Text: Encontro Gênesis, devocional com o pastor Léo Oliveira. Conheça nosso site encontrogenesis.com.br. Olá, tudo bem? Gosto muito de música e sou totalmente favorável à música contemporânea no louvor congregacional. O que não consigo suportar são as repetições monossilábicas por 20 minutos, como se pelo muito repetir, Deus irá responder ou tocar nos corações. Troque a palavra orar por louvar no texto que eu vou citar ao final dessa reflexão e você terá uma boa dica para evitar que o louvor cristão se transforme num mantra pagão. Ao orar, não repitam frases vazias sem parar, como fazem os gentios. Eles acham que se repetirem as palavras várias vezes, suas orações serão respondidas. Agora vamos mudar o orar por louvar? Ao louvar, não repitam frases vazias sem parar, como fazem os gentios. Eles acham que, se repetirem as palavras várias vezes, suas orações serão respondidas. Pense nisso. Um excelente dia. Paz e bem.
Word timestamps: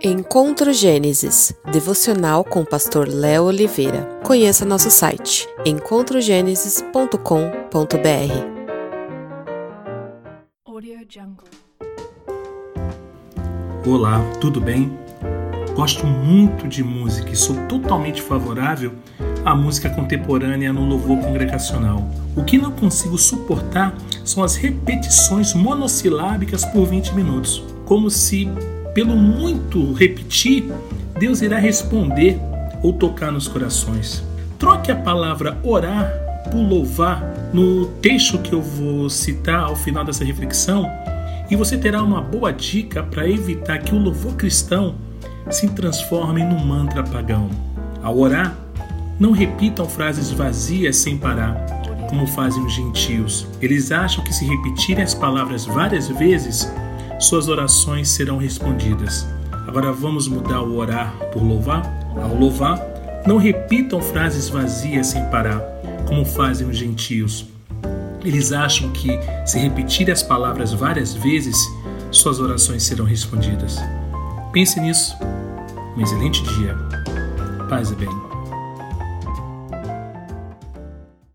Encontro 0.00 0.72
Gênesis, 0.72 1.52
devocional 1.72 2.44
com 2.44 2.60
o 2.60 2.64
pastor 2.64 3.08
Léo 3.08 3.46
Oliveira. 3.46 4.04
Conheça 4.22 4.64
nosso 4.64 4.92
site 4.92 5.48
encontrogenesis.com.br. 5.66 7.18
Olá, 13.84 14.20
tudo 14.40 14.60
bem? 14.60 14.96
Gosto 15.74 16.06
muito 16.06 16.68
de 16.68 16.84
música 16.84 17.30
e 17.30 17.36
sou 17.36 17.56
totalmente 17.66 18.22
favorável 18.22 18.92
à 19.44 19.52
música 19.52 19.90
contemporânea 19.90 20.72
no 20.72 20.84
louvor 20.84 21.18
congregacional. 21.18 22.08
O 22.36 22.44
que 22.44 22.56
não 22.56 22.70
consigo 22.70 23.18
suportar 23.18 23.96
são 24.24 24.44
as 24.44 24.54
repetições 24.54 25.54
monossilábicas 25.54 26.64
por 26.66 26.86
20 26.86 27.16
minutos, 27.16 27.64
como 27.84 28.08
se 28.08 28.48
pelo 28.98 29.14
muito 29.14 29.92
repetir, 29.92 30.72
Deus 31.20 31.40
irá 31.40 31.56
responder 31.56 32.36
ou 32.82 32.92
tocar 32.92 33.30
nos 33.30 33.46
corações. 33.46 34.24
Troque 34.58 34.90
a 34.90 34.96
palavra 34.96 35.56
orar 35.62 36.12
por 36.50 36.58
louvar 36.58 37.22
no 37.54 37.86
texto 38.02 38.38
que 38.38 38.52
eu 38.52 38.60
vou 38.60 39.08
citar 39.08 39.60
ao 39.60 39.76
final 39.76 40.04
dessa 40.04 40.24
reflexão 40.24 40.90
e 41.48 41.54
você 41.54 41.78
terá 41.78 42.02
uma 42.02 42.20
boa 42.20 42.52
dica 42.52 43.00
para 43.04 43.30
evitar 43.30 43.78
que 43.78 43.94
o 43.94 43.98
louvor 44.00 44.34
cristão 44.34 44.96
se 45.48 45.68
transforme 45.68 46.42
num 46.42 46.66
mantra 46.66 47.04
pagão. 47.04 47.48
Ao 48.02 48.18
orar, 48.18 48.58
não 49.16 49.30
repitam 49.30 49.88
frases 49.88 50.32
vazias 50.32 50.96
sem 50.96 51.16
parar, 51.16 51.54
como 52.10 52.26
fazem 52.26 52.64
os 52.64 52.74
gentios. 52.74 53.46
Eles 53.62 53.92
acham 53.92 54.24
que 54.24 54.34
se 54.34 54.44
repetirem 54.44 55.04
as 55.04 55.14
palavras 55.14 55.66
várias 55.66 56.08
vezes, 56.08 56.68
suas 57.18 57.48
orações 57.48 58.08
serão 58.08 58.38
respondidas. 58.38 59.26
Agora 59.66 59.92
vamos 59.92 60.28
mudar 60.28 60.62
o 60.62 60.76
orar 60.76 61.12
por 61.32 61.42
louvar? 61.42 61.82
Ao 62.16 62.34
louvar, 62.34 62.80
não 63.26 63.36
repitam 63.36 64.00
frases 64.00 64.48
vazias 64.48 65.08
sem 65.08 65.24
parar, 65.26 65.60
como 66.06 66.24
fazem 66.24 66.68
os 66.68 66.76
gentios. 66.76 67.46
Eles 68.24 68.52
acham 68.52 68.90
que, 68.90 69.18
se 69.44 69.58
repetirem 69.58 70.12
as 70.12 70.22
palavras 70.22 70.72
várias 70.72 71.14
vezes, 71.14 71.56
suas 72.10 72.40
orações 72.40 72.82
serão 72.82 73.04
respondidas. 73.04 73.78
Pense 74.52 74.80
nisso. 74.80 75.14
Um 75.96 76.02
excelente 76.02 76.42
dia. 76.54 76.74
Paz 77.68 77.90
e 77.90 77.94
bem. 77.94 78.27